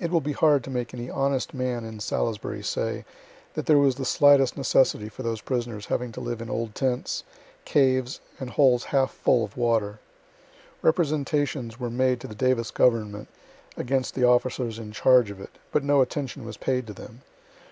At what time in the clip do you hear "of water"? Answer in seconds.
9.44-10.00